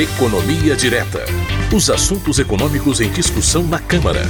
Economia 0.00 0.74
Direta. 0.74 1.26
Os 1.76 1.90
assuntos 1.90 2.38
econômicos 2.38 3.02
em 3.02 3.10
discussão 3.10 3.62
na 3.62 3.78
Câmara. 3.78 4.22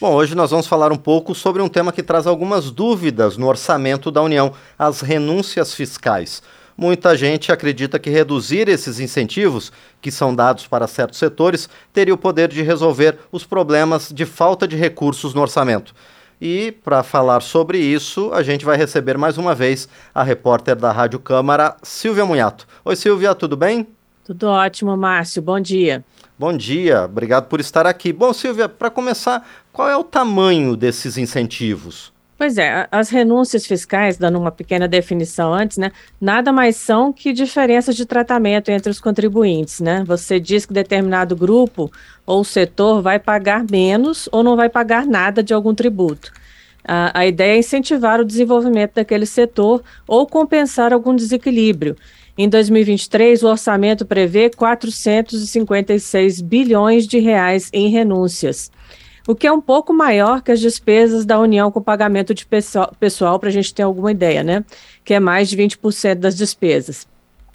Bom, 0.00 0.14
hoje 0.14 0.36
nós 0.36 0.52
vamos 0.52 0.68
falar 0.68 0.92
um 0.92 0.96
pouco 0.96 1.34
sobre 1.34 1.60
um 1.60 1.66
tema 1.66 1.90
que 1.90 2.04
traz 2.04 2.24
algumas 2.24 2.70
dúvidas 2.70 3.36
no 3.36 3.48
orçamento 3.48 4.12
da 4.12 4.22
União: 4.22 4.52
as 4.78 5.00
renúncias 5.00 5.74
fiscais. 5.74 6.40
Muita 6.76 7.16
gente 7.16 7.50
acredita 7.50 7.98
que 7.98 8.10
reduzir 8.10 8.68
esses 8.68 9.00
incentivos, 9.00 9.72
que 10.00 10.12
são 10.12 10.32
dados 10.32 10.68
para 10.68 10.86
certos 10.86 11.18
setores, 11.18 11.68
teria 11.92 12.14
o 12.14 12.16
poder 12.16 12.48
de 12.48 12.62
resolver 12.62 13.18
os 13.32 13.42
problemas 13.42 14.08
de 14.08 14.24
falta 14.24 14.68
de 14.68 14.76
recursos 14.76 15.34
no 15.34 15.40
orçamento. 15.40 15.92
E 16.40 16.70
para 16.84 17.02
falar 17.02 17.42
sobre 17.42 17.78
isso, 17.78 18.32
a 18.32 18.44
gente 18.44 18.64
vai 18.64 18.76
receber 18.76 19.18
mais 19.18 19.36
uma 19.36 19.52
vez 19.52 19.88
a 20.14 20.22
repórter 20.22 20.76
da 20.76 20.92
Rádio 20.92 21.18
Câmara, 21.18 21.76
Silvia 21.82 22.24
Munhato. 22.24 22.68
Oi, 22.84 22.94
Silvia, 22.94 23.34
tudo 23.34 23.56
bem? 23.56 23.97
Tudo 24.28 24.48
ótimo, 24.48 24.94
Márcio. 24.94 25.40
Bom 25.40 25.58
dia. 25.58 26.04
Bom 26.38 26.54
dia, 26.54 27.04
obrigado 27.04 27.46
por 27.46 27.60
estar 27.60 27.86
aqui. 27.86 28.12
Bom, 28.12 28.30
Silvia, 28.34 28.68
para 28.68 28.90
começar, 28.90 29.42
qual 29.72 29.88
é 29.88 29.96
o 29.96 30.04
tamanho 30.04 30.76
desses 30.76 31.16
incentivos? 31.16 32.12
Pois 32.36 32.58
é, 32.58 32.86
as 32.92 33.08
renúncias 33.08 33.64
fiscais, 33.64 34.18
dando 34.18 34.38
uma 34.38 34.52
pequena 34.52 34.86
definição 34.86 35.54
antes, 35.54 35.78
né, 35.78 35.92
nada 36.20 36.52
mais 36.52 36.76
são 36.76 37.10
que 37.10 37.32
diferenças 37.32 37.96
de 37.96 38.04
tratamento 38.04 38.68
entre 38.68 38.90
os 38.90 39.00
contribuintes, 39.00 39.80
né? 39.80 40.04
Você 40.06 40.38
diz 40.38 40.66
que 40.66 40.74
determinado 40.74 41.34
grupo 41.34 41.90
ou 42.26 42.44
setor 42.44 43.00
vai 43.00 43.18
pagar 43.18 43.64
menos 43.70 44.28
ou 44.30 44.42
não 44.42 44.56
vai 44.56 44.68
pagar 44.68 45.06
nada 45.06 45.42
de 45.42 45.54
algum 45.54 45.74
tributo. 45.74 46.30
A, 46.84 47.20
a 47.20 47.26
ideia 47.26 47.56
é 47.56 47.58
incentivar 47.58 48.20
o 48.20 48.26
desenvolvimento 48.26 48.96
daquele 48.96 49.24
setor 49.24 49.82
ou 50.06 50.26
compensar 50.26 50.92
algum 50.92 51.16
desequilíbrio. 51.16 51.96
Em 52.38 52.48
2023, 52.48 53.42
o 53.42 53.48
orçamento 53.48 54.06
prevê 54.06 54.48
456 54.48 56.40
bilhões 56.40 57.06
de 57.06 57.18
reais 57.18 57.68
em 57.72 57.88
renúncias 57.88 58.70
o 59.28 59.34
que 59.34 59.46
é 59.46 59.52
um 59.52 59.60
pouco 59.60 59.92
maior 59.92 60.40
que 60.40 60.50
as 60.50 60.58
despesas 60.58 61.26
da 61.26 61.38
União 61.38 61.70
com 61.70 61.82
pagamento 61.82 62.32
de 62.32 62.46
pessoal, 62.46 63.38
para 63.38 63.50
a 63.50 63.52
gente 63.52 63.74
ter 63.74 63.82
alguma 63.82 64.10
ideia, 64.10 64.42
né? 64.42 64.64
Que 65.04 65.12
é 65.12 65.20
mais 65.20 65.50
de 65.50 65.56
20% 65.58 66.14
das 66.14 66.34
despesas. 66.34 67.06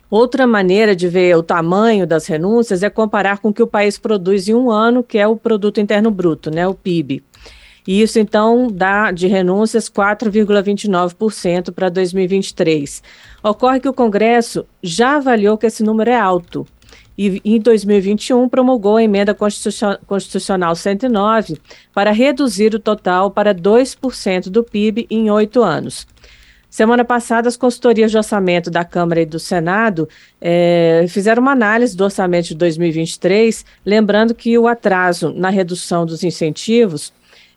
Outra 0.08 0.46
maneira 0.46 0.96
de 0.96 1.08
ver 1.08 1.36
o 1.36 1.42
tamanho 1.42 2.06
das 2.06 2.28
renúncias 2.28 2.84
é 2.84 2.92
comparar 2.92 3.40
com 3.40 3.50
o 3.50 3.54
que 3.54 3.64
o 3.64 3.66
país 3.66 3.98
produz 3.98 4.48
em 4.48 4.54
um 4.54 4.70
ano, 4.70 5.04
que 5.04 5.18
é 5.18 5.28
o 5.28 5.36
Produto 5.36 5.82
Interno 5.82 6.12
Bruto, 6.12 6.52
né, 6.52 6.68
o 6.68 6.76
PIB. 6.76 7.24
E 7.86 8.02
isso, 8.02 8.18
então, 8.20 8.68
dá 8.72 9.12
de 9.12 9.28
renúncias 9.28 9.90
4,29% 9.90 11.72
para 11.72 11.90
2023. 11.90 13.04
Ocorre 13.44 13.80
que 13.80 13.90
o 13.90 13.94
Congresso 13.94 14.66
já 14.82 15.18
avaliou 15.18 15.58
que 15.58 15.66
esse 15.66 15.84
número 15.84 16.10
é 16.10 16.18
alto, 16.18 16.66
e 17.18 17.42
em 17.46 17.60
2021 17.60 18.50
promulgou 18.50 18.98
a 18.98 19.04
emenda 19.04 19.36
constitucional 20.08 20.76
109 20.76 21.58
para 21.94 22.12
reduzir 22.12 22.74
o 22.74 22.80
total 22.80 23.30
para 23.30 23.54
2% 23.54 24.50
do 24.50 24.64
PIB 24.64 25.06
em 25.10 25.30
oito 25.30 25.62
anos. 25.62 26.08
Semana 26.70 27.06
passada, 27.06 27.48
as 27.48 27.56
consultorias 27.56 28.10
de 28.10 28.18
orçamento 28.18 28.72
da 28.72 28.84
Câmara 28.84 29.22
e 29.22 29.28
do 29.28 29.38
Senado 29.38 30.10
eh, 30.42 31.06
fizeram 31.08 31.44
uma 31.44 31.52
análise 31.52 31.96
do 31.96 32.04
orçamento 32.04 32.48
de 32.48 32.56
2023, 32.56 33.64
lembrando 33.86 34.34
que 34.34 34.58
o 34.58 34.68
atraso 34.68 35.32
na 35.32 35.52
redução 35.52 36.04
dos 36.04 36.24
incentivos 36.24 37.14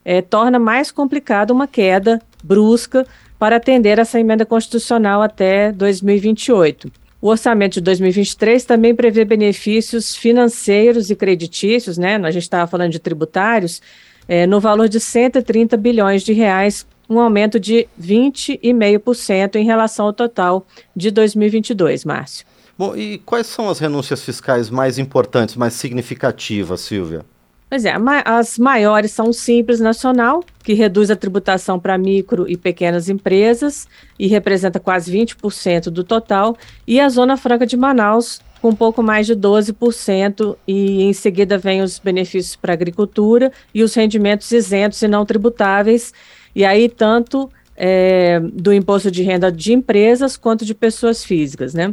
eh, 0.07 0.23
torna 0.23 0.57
mais 0.57 0.93
complicado 0.93 1.51
uma 1.51 1.67
queda 1.67 2.23
brusca 2.43 3.05
para 3.41 3.57
atender 3.57 3.99
essa 3.99 4.21
emenda 4.21 4.47
constitucional 4.47 5.21
até 5.21 5.73
2028. 5.73 6.91
O 7.21 7.29
orçamento 7.29 7.75
de 7.75 7.81
2023 7.81 8.65
também 8.65 8.95
prevê 8.95 9.25
benefícios 9.25 10.15
financeiros 10.15 11.11
e 11.11 11.17
creditícios, 11.17 11.99
né? 11.99 12.17
A 12.17 12.31
gente 12.31 12.45
estava 12.45 12.71
falando 12.71 12.93
de 12.93 13.01
tributários, 13.01 13.83
é, 14.29 14.47
no 14.47 14.61
valor 14.61 14.89
de 14.89 15.01
130 15.01 15.77
bilhões 15.77 16.23
de 16.23 16.33
reais, 16.33 16.87
um 17.11 17.19
aumento 17.19 17.59
de 17.59 17.89
20,5% 18.01 19.57
em 19.57 19.65
relação 19.65 20.07
ao 20.07 20.13
total 20.13 20.65
de 20.95 21.11
2022, 21.11 22.05
Márcio. 22.05 22.47
Bom, 22.79 22.95
e 22.95 23.19
quais 23.19 23.47
são 23.49 23.69
as 23.69 23.81
renúncias 23.81 24.23
fiscais 24.23 24.71
mais 24.71 24.99
importantes, 24.99 25.57
mais 25.57 25.73
significativas, 25.75 26.81
Silvia? 26.81 27.25
Pois 27.69 27.85
é, 27.85 27.93
as 28.25 28.59
maiores 28.59 29.11
são 29.11 29.31
o 29.31 29.33
Simples 29.33 29.81
Nacional, 29.81 30.45
que 30.63 30.73
reduz 30.73 31.11
a 31.11 31.17
tributação 31.17 31.81
para 31.81 31.99
micro 31.99 32.49
e 32.49 32.57
pequenas 32.57 33.09
empresas 33.09 33.89
e 34.17 34.29
representa 34.29 34.79
quase 34.79 35.13
20% 35.13 35.91
do 35.91 36.05
total, 36.05 36.57
e 36.87 37.01
a 37.01 37.09
Zona 37.09 37.37
Franca 37.37 37.67
de 37.67 37.77
Manaus, 37.77 38.41
com 38.63 38.69
um 38.69 38.75
pouco 38.75 39.03
mais 39.03 39.27
de 39.27 39.35
12%, 39.35 40.57
e 40.67 41.03
em 41.03 41.13
seguida 41.13 41.59
vem 41.59 41.83
os 41.83 41.99
benefícios 41.99 42.55
para 42.55 42.73
a 42.73 42.75
agricultura 42.75 43.53
e 43.75 43.83
os 43.83 43.93
rendimentos 43.95 44.51
isentos 44.53 45.03
e 45.03 45.09
não 45.09 45.27
tributáveis, 45.27 46.15
e 46.55 46.65
aí 46.65 46.89
tanto 46.89 47.51
é, 47.77 48.41
do 48.41 48.73
imposto 48.73 49.11
de 49.11 49.25
renda 49.25 49.51
de 49.51 49.73
empresas 49.73 50.37
quanto 50.37 50.65
de 50.65 50.73
pessoas 50.73 51.25
físicas, 51.25 51.75
né? 51.75 51.93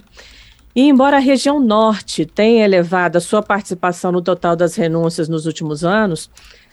E 0.75 0.81
embora 0.81 1.17
a 1.17 1.19
região 1.19 1.59
norte 1.59 2.25
tenha 2.25 2.65
elevado 2.65 3.17
a 3.17 3.21
sua 3.21 3.43
participação 3.43 4.11
no 4.11 4.21
total 4.21 4.55
das 4.55 4.75
renúncias 4.75 5.29
nos 5.29 5.45
últimos 5.45 5.83
anos, 5.83 6.31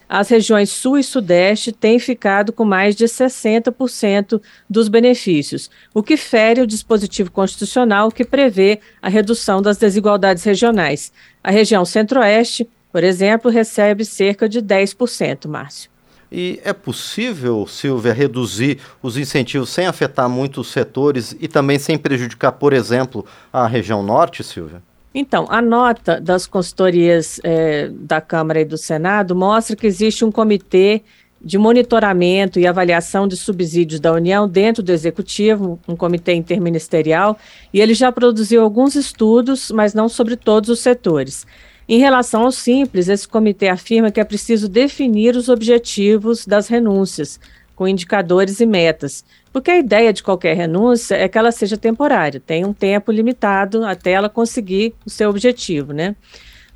as 0.08 0.28
regiões 0.28 0.70
sul 0.70 0.98
e 0.98 1.04
sudeste 1.04 1.70
têm 1.70 1.98
ficado 1.98 2.52
com 2.52 2.64
mais 2.64 2.96
de 2.96 3.04
60% 3.04 4.42
dos 4.68 4.88
benefícios, 4.88 5.70
o 5.94 6.02
que 6.02 6.16
fere 6.16 6.60
o 6.60 6.66
dispositivo 6.66 7.30
constitucional 7.30 8.10
que 8.10 8.24
prevê 8.24 8.80
a 9.00 9.08
redução 9.08 9.62
das 9.62 9.76
desigualdades 9.76 10.42
regionais. 10.42 11.12
A 11.44 11.50
região 11.52 11.84
centro-oeste, 11.84 12.68
por 12.90 13.04
exemplo, 13.04 13.50
recebe 13.50 14.04
cerca 14.04 14.48
de 14.48 14.60
10%, 14.60 15.46
Márcio. 15.46 15.90
E 16.32 16.60
é 16.64 16.72
possível, 16.72 17.66
Silvia, 17.66 18.12
reduzir 18.12 18.78
os 19.02 19.16
incentivos 19.16 19.70
sem 19.70 19.86
afetar 19.86 20.28
muitos 20.28 20.70
setores 20.70 21.36
e 21.40 21.48
também 21.48 21.78
sem 21.78 21.98
prejudicar, 21.98 22.52
por 22.52 22.72
exemplo, 22.72 23.26
a 23.52 23.66
região 23.66 24.02
norte, 24.02 24.44
Silvia? 24.44 24.80
Então, 25.12 25.46
a 25.50 25.60
nota 25.60 26.20
das 26.20 26.46
consultorias 26.46 27.40
é, 27.42 27.90
da 27.92 28.20
Câmara 28.20 28.60
e 28.60 28.64
do 28.64 28.78
Senado 28.78 29.34
mostra 29.34 29.74
que 29.74 29.86
existe 29.86 30.24
um 30.24 30.30
comitê 30.30 31.02
de 31.42 31.58
monitoramento 31.58 32.60
e 32.60 32.66
avaliação 32.66 33.26
de 33.26 33.36
subsídios 33.36 33.98
da 33.98 34.12
União 34.12 34.46
dentro 34.46 34.82
do 34.82 34.92
Executivo, 34.92 35.80
um 35.88 35.96
comitê 35.96 36.34
interministerial, 36.34 37.36
e 37.72 37.80
ele 37.80 37.94
já 37.94 38.12
produziu 38.12 38.62
alguns 38.62 38.94
estudos, 38.94 39.70
mas 39.70 39.94
não 39.94 40.08
sobre 40.08 40.36
todos 40.36 40.68
os 40.68 40.80
setores. 40.80 41.46
Em 41.90 41.98
relação 41.98 42.44
ao 42.44 42.52
simples, 42.52 43.08
esse 43.08 43.26
comitê 43.26 43.66
afirma 43.66 44.12
que 44.12 44.20
é 44.20 44.24
preciso 44.24 44.68
definir 44.68 45.34
os 45.34 45.48
objetivos 45.48 46.46
das 46.46 46.68
renúncias, 46.68 47.40
com 47.74 47.88
indicadores 47.88 48.60
e 48.60 48.64
metas, 48.64 49.24
porque 49.52 49.72
a 49.72 49.78
ideia 49.80 50.12
de 50.12 50.22
qualquer 50.22 50.56
renúncia 50.56 51.16
é 51.16 51.26
que 51.26 51.36
ela 51.36 51.50
seja 51.50 51.76
temporária, 51.76 52.38
tem 52.38 52.64
um 52.64 52.72
tempo 52.72 53.10
limitado 53.10 53.84
até 53.84 54.12
ela 54.12 54.28
conseguir 54.28 54.94
o 55.04 55.10
seu 55.10 55.28
objetivo, 55.28 55.92
né? 55.92 56.14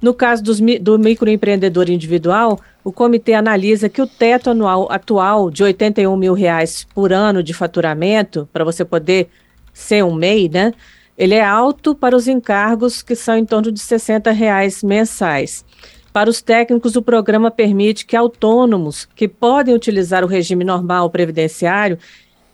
No 0.02 0.12
caso 0.12 0.42
dos, 0.42 0.58
do 0.80 0.98
microempreendedor 0.98 1.88
individual, 1.90 2.58
o 2.82 2.90
comitê 2.90 3.34
analisa 3.34 3.88
que 3.88 4.02
o 4.02 4.08
teto 4.08 4.50
anual 4.50 4.90
atual 4.90 5.48
de 5.48 5.62
81 5.62 6.16
mil 6.16 6.34
reais 6.34 6.88
por 6.92 7.12
ano 7.12 7.40
de 7.40 7.54
faturamento, 7.54 8.48
para 8.52 8.64
você 8.64 8.84
poder 8.84 9.28
ser 9.72 10.02
um 10.02 10.12
MEI, 10.12 10.48
né? 10.48 10.72
Ele 11.16 11.34
é 11.34 11.44
alto 11.44 11.94
para 11.94 12.16
os 12.16 12.26
encargos, 12.26 13.02
que 13.02 13.14
são 13.14 13.36
em 13.36 13.44
torno 13.44 13.70
de 13.70 13.80
60 13.80 14.30
reais 14.32 14.82
mensais. 14.82 15.64
Para 16.12 16.30
os 16.30 16.40
técnicos, 16.40 16.96
o 16.96 17.02
programa 17.02 17.50
permite 17.50 18.06
que 18.06 18.16
autônomos 18.16 19.08
que 19.16 19.26
podem 19.26 19.74
utilizar 19.74 20.22
o 20.24 20.28
regime 20.28 20.64
normal 20.64 21.10
previdenciário 21.10 21.98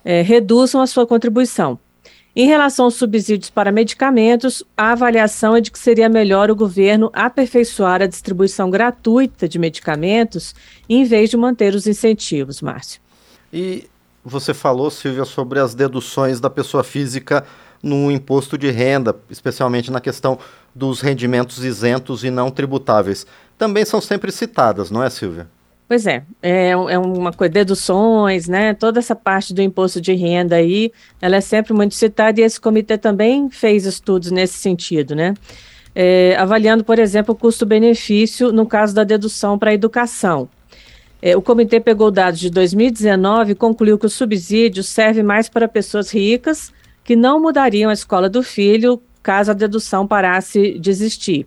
é, 0.04 0.22
reduzam 0.22 0.81
a 0.81 0.87
sua 0.87 1.06
contribuição. 1.06 1.78
Em 2.34 2.47
relação 2.47 2.84
aos 2.84 2.94
subsídios 2.94 3.50
para 3.50 3.72
medicamentos, 3.72 4.62
a 4.76 4.93
avaliação 4.93 5.56
é 5.56 5.60
de 5.60 5.70
que 5.70 5.78
seria 5.78 6.09
melhor 6.09 6.50
o 6.50 6.55
governo 6.55 7.11
aperfeiçoar 7.12 8.00
a 8.00 8.06
distribuição 8.06 8.70
gratuita 8.70 9.49
de 9.49 9.58
medicamentos 9.58 10.55
em 10.88 11.05
vez 11.05 11.29
de 11.29 11.37
manter 11.37 11.75
os 11.75 11.87
incentivos, 11.88 12.62
Márcio. 12.62 13.00
E 13.52 13.88
você 14.25 14.55
falou, 14.55 14.90
Silvia, 14.90 15.25
sobre 15.25 15.58
as 15.58 15.75
deduções 15.75 16.38
da 16.38 16.49
pessoa 16.49 16.84
física 16.84 17.44
no 17.82 18.11
imposto 18.11 18.59
de 18.59 18.71
renda, 18.71 19.17
especialmente 19.31 19.91
na 19.91 20.00
questão 20.00 20.38
dos 20.75 21.00
rendimentos 21.00 21.65
isentos 21.65 22.25
e 22.25 22.31
não 22.31 22.50
tributáveis. 22.50 23.27
Também 23.56 23.85
são 23.85 24.00
sempre 24.00 24.31
citadas, 24.31 24.91
não 24.91 25.03
é, 25.03 25.11
Silvia? 25.11 25.49
Pois 25.88 26.06
é, 26.06 26.23
é, 26.41 26.71
é 26.71 26.99
uma 26.99 27.32
coisa, 27.32 27.53
deduções, 27.53 28.47
né? 28.47 28.75
Toda 28.75 29.00
essa 29.00 29.17
parte 29.17 29.53
do 29.53 29.61
imposto 29.61 30.00
de 30.00 30.15
renda 30.15 30.55
aí, 30.55 30.93
ela 31.21 31.35
é 31.35 31.41
sempre 31.41 31.73
muito 31.73 31.97
citada 31.97 32.41
e 32.41 32.44
esse 32.44 32.61
comitê 32.61 32.97
também 32.97 33.50
fez 33.50 33.85
estudos 33.85 34.31
nesse 34.31 34.55
sentido, 34.55 35.17
né? 35.17 35.35
É, 35.93 36.37
avaliando, 36.38 36.85
por 36.85 37.00
exemplo, 37.00 37.35
o 37.35 37.37
custo-benefício 37.37 38.53
no 38.53 38.67
caso 38.67 38.94
da 38.94 39.03
dedução 39.03 39.59
para 39.59 39.71
a 39.71 39.75
educação. 39.75 40.49
É, 41.21 41.37
o 41.37 41.43
comitê 41.43 41.81
pegou 41.81 42.11
dados 42.11 42.38
de 42.38 42.50
2019 42.50 43.53
e 43.53 43.55
concluiu 43.56 43.99
que 43.99 44.06
o 44.06 44.11
subsídio 44.11 44.85
serve 44.85 45.25
mais 45.25 45.49
para 45.49 45.67
pessoas 45.67 46.11
ricas 46.11 46.73
que 47.05 47.17
não 47.17 47.41
mudariam 47.41 47.91
a 47.91 47.94
escola 47.94 48.29
do 48.29 48.43
filho 48.43 49.02
caso 49.23 49.50
a 49.50 49.55
dedução 49.55 50.06
parasse 50.06 50.79
de 50.79 50.91
existir. 50.91 51.47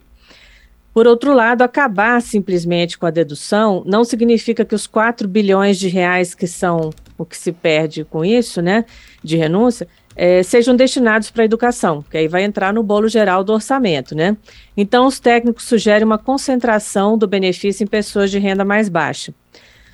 Por 0.94 1.08
outro 1.08 1.34
lado, 1.34 1.64
acabar 1.64 2.22
simplesmente 2.22 3.00
com 3.00 3.08
a 3.08 3.12
dedução 3.12 3.84
não 3.86 4.04
significa 4.04 4.64
que 4.64 4.76
os 4.76 4.86
4 4.86 5.28
bilhões 5.28 5.80
de 5.80 5.88
reais 5.88 6.36
que 6.36 6.46
são 6.46 6.92
o 7.18 7.26
que 7.26 7.36
se 7.36 7.52
perde 7.52 8.04
com 8.04 8.24
isso, 8.24 8.62
né, 8.62 8.86
de 9.24 9.36
renúncia, 9.36 9.88
é, 10.16 10.44
sejam 10.44 10.76
destinados 10.76 11.32
para 11.32 11.44
a 11.44 11.46
educação, 11.46 12.04
que 12.08 12.18
aí 12.18 12.28
vai 12.28 12.44
entrar 12.44 12.72
no 12.72 12.84
bolo 12.84 13.08
geral 13.08 13.44
do 13.44 13.54
orçamento, 13.54 14.14
né? 14.14 14.38
Então, 14.78 15.08
os 15.08 15.20
técnicos 15.20 15.64
sugerem 15.64 16.06
uma 16.06 16.20
concentração 16.20 17.18
do 17.18 17.28
benefício 17.28 17.84
em 17.84 17.88
pessoas 17.88 18.30
de 18.30 18.38
renda 18.38 18.64
mais 18.64 18.90
baixa. 18.90 19.34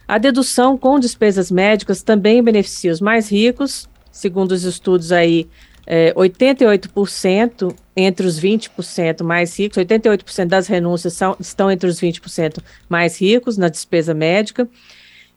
A 0.05 0.17
dedução 0.17 0.77
com 0.77 0.99
despesas 0.99 1.49
médicas 1.49 2.01
também 2.01 2.43
beneficia 2.43 2.91
os 2.91 2.99
mais 2.99 3.31
ricos, 3.31 3.87
segundo 4.11 4.51
os 4.51 4.63
estudos 4.63 5.11
aí, 5.11 5.47
é, 5.85 6.13
88% 6.13 7.75
entre 7.95 8.27
os 8.27 8.39
20% 8.39 9.23
mais 9.23 9.57
ricos, 9.57 9.77
88% 9.77 10.45
das 10.45 10.67
renúncias 10.67 11.13
são, 11.13 11.35
estão 11.39 11.71
entre 11.71 11.89
os 11.89 11.99
20% 11.99 12.59
mais 12.87 13.19
ricos 13.19 13.57
na 13.57 13.69
despesa 13.69 14.13
médica, 14.13 14.69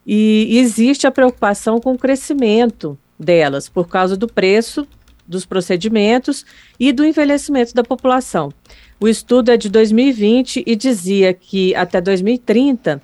e 0.07 0.59
existe 0.59 1.07
a 1.07 1.11
preocupação 1.11 1.81
com 1.81 1.93
o 1.93 1.99
crescimento 1.99 2.99
delas 3.19 3.69
por 3.69 3.89
causa 3.89 4.17
do 4.17 4.27
preço 4.27 4.87
dos 5.27 5.47
procedimentos 5.47 6.45
e 6.79 6.93
do 6.93 7.05
envelhecimento 7.05 7.73
da 7.73 7.85
população. 7.85 8.53
O 9.01 9.09
estudo 9.09 9.51
é 9.51 9.57
de 9.57 9.69
2020 9.69 10.63
e 10.67 10.77
dizia 10.77 11.33
que 11.33 11.75
até 11.75 12.01
2030 12.01 13.01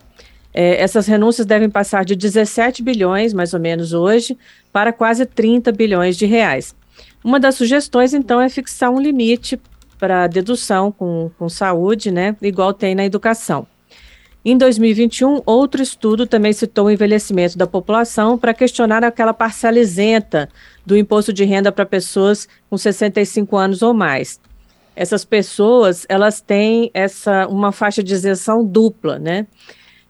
é, 0.52 0.80
essas 0.82 1.06
renúncias 1.06 1.46
devem 1.46 1.68
passar 1.70 2.04
de 2.04 2.16
17 2.16 2.82
bilhões, 2.82 3.32
mais 3.32 3.54
ou 3.54 3.60
menos 3.60 3.92
hoje, 3.92 4.36
para 4.72 4.92
quase 4.92 5.26
30 5.26 5.70
bilhões 5.72 6.16
de 6.16 6.26
reais. 6.26 6.74
Uma 7.22 7.38
das 7.38 7.54
sugestões, 7.54 8.14
então, 8.14 8.40
é 8.40 8.48
fixar 8.48 8.90
um 8.90 9.00
limite 9.00 9.60
para 9.98 10.26
dedução 10.26 10.92
com, 10.92 11.30
com 11.38 11.48
saúde, 11.48 12.10
né, 12.10 12.36
igual 12.40 12.72
tem 12.72 12.94
na 12.94 13.04
educação. 13.04 13.66
Em 14.44 14.56
2021, 14.56 15.42
outro 15.44 15.82
estudo 15.82 16.26
também 16.26 16.52
citou 16.52 16.86
o 16.86 16.90
envelhecimento 16.90 17.58
da 17.58 17.66
população 17.66 18.38
para 18.38 18.54
questionar 18.54 19.04
aquela 19.04 19.34
parcela 19.34 19.78
isenta 19.78 20.48
do 20.86 20.96
imposto 20.96 21.32
de 21.32 21.44
renda 21.44 21.72
para 21.72 21.84
pessoas 21.84 22.48
com 22.70 22.78
65 22.78 23.56
anos 23.56 23.82
ou 23.82 23.92
mais. 23.92 24.40
Essas 24.94 25.24
pessoas, 25.24 26.06
elas 26.08 26.40
têm 26.40 26.90
essa 26.94 27.46
uma 27.48 27.72
faixa 27.72 28.02
de 28.02 28.14
isenção 28.14 28.64
dupla, 28.64 29.18
né? 29.18 29.46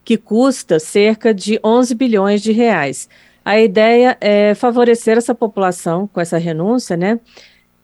Que 0.08 0.16
custa 0.16 0.81
cerca 0.81 1.34
de 1.34 1.60
11 1.62 1.94
bilhões 1.94 2.40
de 2.40 2.50
reais. 2.50 3.10
A 3.44 3.60
ideia 3.60 4.16
é 4.22 4.55
favorecer 4.55 5.19
essa 5.19 5.34
população 5.34 6.06
com 6.06 6.19
essa 6.19 6.38
renúncia, 6.38 6.96
né? 6.96 7.20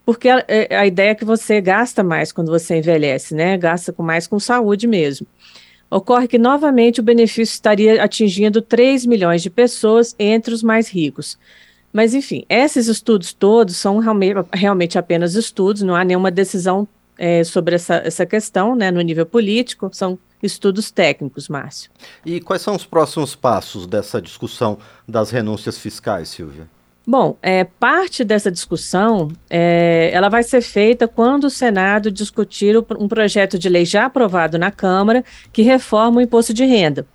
Porque 0.06 0.30
a, 0.30 0.42
é, 0.48 0.74
a 0.74 0.86
ideia 0.86 1.10
é 1.10 1.14
que 1.14 1.22
você 1.26 1.60
gasta 1.60 2.02
mais 2.02 2.32
quando 2.32 2.50
você 2.50 2.78
envelhece, 2.78 3.34
né? 3.34 3.58
Gasta 3.58 3.92
com 3.92 4.02
mais 4.02 4.26
com 4.26 4.40
saúde 4.40 4.86
mesmo. 4.86 5.26
Ocorre 5.90 6.26
que 6.26 6.38
novamente 6.38 6.98
o 6.98 7.02
benefício 7.02 7.52
estaria 7.52 8.02
atingindo 8.02 8.62
3 8.62 9.04
milhões 9.04 9.42
de 9.42 9.50
pessoas 9.50 10.16
entre 10.18 10.54
os 10.54 10.62
mais 10.62 10.88
ricos. 10.88 11.38
Mas, 11.92 12.14
enfim, 12.14 12.46
esses 12.48 12.86
estudos 12.86 13.34
todos 13.34 13.76
são 13.76 14.00
realmente 14.50 14.98
apenas 14.98 15.34
estudos, 15.34 15.82
não 15.82 15.94
há 15.94 16.02
nenhuma 16.02 16.30
decisão 16.30 16.88
é, 17.18 17.44
sobre 17.44 17.74
essa, 17.74 17.96
essa 17.96 18.24
questão 18.24 18.74
né, 18.74 18.90
no 18.90 19.02
nível 19.02 19.26
político, 19.26 19.90
são 19.92 20.18
estudos 20.44 20.90
técnicos, 20.90 21.48
Márcio. 21.48 21.90
E 22.24 22.40
quais 22.40 22.62
são 22.62 22.74
os 22.74 22.84
próximos 22.84 23.34
passos 23.34 23.86
dessa 23.86 24.20
discussão 24.20 24.78
das 25.08 25.30
renúncias 25.30 25.78
fiscais, 25.78 26.28
Silvia? 26.28 26.68
Bom, 27.06 27.36
é, 27.42 27.64
parte 27.64 28.24
dessa 28.24 28.50
discussão 28.50 29.30
é, 29.50 30.10
ela 30.12 30.30
vai 30.30 30.42
ser 30.42 30.62
feita 30.62 31.06
quando 31.06 31.44
o 31.44 31.50
Senado 31.50 32.10
discutir 32.10 32.76
o, 32.76 32.86
um 32.98 33.06
projeto 33.06 33.58
de 33.58 33.68
lei 33.68 33.84
já 33.84 34.06
aprovado 34.06 34.58
na 34.58 34.70
Câmara 34.70 35.22
que 35.52 35.60
reforma 35.60 36.18
o 36.18 36.22
imposto 36.22 36.54
de 36.54 36.64
renda 36.64 37.06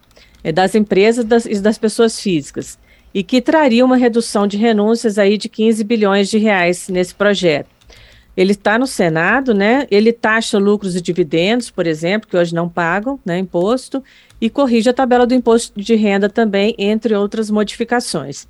é, 0.44 0.52
das 0.52 0.76
empresas 0.76 1.26
das, 1.26 1.46
e 1.46 1.60
das 1.60 1.80
pessoas 1.80 2.20
físicas 2.20 2.78
e 3.12 3.24
que 3.24 3.42
traria 3.42 3.84
uma 3.84 3.98
redução 3.98 4.46
de 4.46 4.58
renúncias 4.58 5.18
aí 5.18 5.38
de 5.38 5.50
15 5.50 5.84
bilhões 5.84 6.30
de 6.30 6.38
reais 6.38 6.88
nesse 6.90 7.16
projeto. 7.16 7.79
Ele 8.40 8.54
está 8.54 8.80
no 8.80 8.88
Senado, 8.88 9.54
né? 9.54 9.86
Ele 9.92 10.14
taxa 10.14 10.58
lucros 10.58 10.96
e 10.96 11.02
dividendos, 11.02 11.70
por 11.70 11.86
exemplo, 11.86 12.30
que 12.30 12.38
hoje 12.38 12.56
não 12.56 12.70
pagam 12.70 13.20
né, 13.26 13.38
imposto, 13.38 14.02
e 14.40 14.50
corrige 14.50 14.90
a 14.90 14.94
tabela 14.94 15.28
do 15.28 15.34
imposto 15.34 15.78
de 15.78 15.94
renda 15.96 16.30
também, 16.30 16.74
entre 16.78 17.14
outras 17.14 17.52
modificações. 17.52 18.48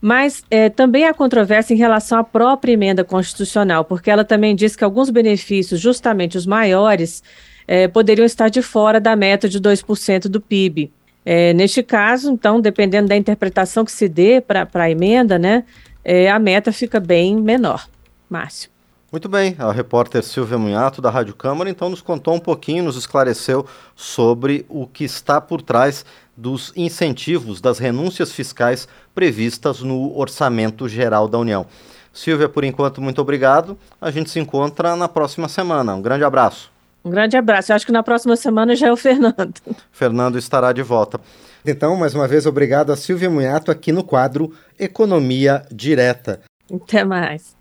Mas 0.00 0.44
é, 0.48 0.68
também 0.68 1.06
há 1.06 1.12
controvérsia 1.12 1.74
em 1.74 1.76
relação 1.76 2.20
à 2.20 2.22
própria 2.22 2.70
emenda 2.70 3.02
constitucional, 3.02 3.84
porque 3.84 4.12
ela 4.12 4.24
também 4.24 4.54
diz 4.54 4.76
que 4.76 4.84
alguns 4.84 5.10
benefícios, 5.10 5.80
justamente 5.80 6.38
os 6.38 6.46
maiores, 6.46 7.20
é, 7.66 7.88
poderiam 7.88 8.24
estar 8.24 8.48
de 8.48 8.62
fora 8.62 9.00
da 9.00 9.16
meta 9.16 9.48
de 9.48 9.60
2% 9.60 10.28
do 10.28 10.40
PIB. 10.40 10.92
É, 11.24 11.52
neste 11.52 11.82
caso, 11.82 12.30
então, 12.30 12.60
dependendo 12.60 13.08
da 13.08 13.16
interpretação 13.16 13.84
que 13.84 13.90
se 13.90 14.08
dê 14.08 14.40
para 14.40 14.68
a 14.72 14.88
emenda, 14.88 15.36
né, 15.36 15.64
é, 16.04 16.30
a 16.30 16.38
meta 16.38 16.70
fica 16.70 17.00
bem 17.00 17.34
menor. 17.34 17.88
Márcio. 18.30 18.75
Muito 19.10 19.28
bem, 19.28 19.54
a 19.58 19.70
repórter 19.70 20.22
Silvia 20.22 20.58
Munhato, 20.58 21.00
da 21.00 21.10
Rádio 21.10 21.32
Câmara, 21.32 21.70
então 21.70 21.88
nos 21.88 22.02
contou 22.02 22.34
um 22.34 22.40
pouquinho, 22.40 22.82
nos 22.82 22.96
esclareceu 22.96 23.64
sobre 23.94 24.66
o 24.68 24.84
que 24.84 25.04
está 25.04 25.40
por 25.40 25.62
trás 25.62 26.04
dos 26.36 26.72
incentivos 26.74 27.60
das 27.60 27.78
renúncias 27.78 28.32
fiscais 28.32 28.88
previstas 29.14 29.80
no 29.80 30.16
Orçamento 30.18 30.88
Geral 30.88 31.28
da 31.28 31.38
União. 31.38 31.66
Silvia, 32.12 32.48
por 32.48 32.64
enquanto, 32.64 33.00
muito 33.00 33.20
obrigado. 33.20 33.78
A 34.00 34.10
gente 34.10 34.28
se 34.28 34.40
encontra 34.40 34.96
na 34.96 35.06
próxima 35.06 35.48
semana. 35.48 35.94
Um 35.94 36.02
grande 36.02 36.24
abraço. 36.24 36.72
Um 37.04 37.10
grande 37.10 37.36
abraço. 37.36 37.70
Eu 37.70 37.76
acho 37.76 37.86
que 37.86 37.92
na 37.92 38.02
próxima 38.02 38.34
semana 38.34 38.74
já 38.74 38.88
é 38.88 38.92
o 38.92 38.96
Fernando. 38.96 39.54
Fernando 39.92 40.36
estará 40.36 40.72
de 40.72 40.82
volta. 40.82 41.20
Então, 41.64 41.94
mais 41.96 42.14
uma 42.14 42.26
vez, 42.26 42.44
obrigado 42.44 42.90
a 42.90 42.96
Silvia 42.96 43.30
Munhato 43.30 43.70
aqui 43.70 43.92
no 43.92 44.02
quadro 44.02 44.52
Economia 44.78 45.64
Direta. 45.70 46.40
Até 46.72 47.04
mais. 47.04 47.56